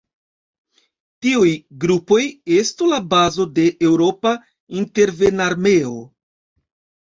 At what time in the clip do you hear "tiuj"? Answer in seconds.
1.25-1.51